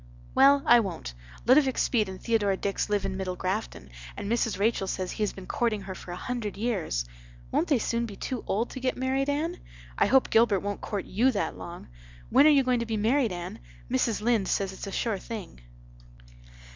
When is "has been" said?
5.21-5.45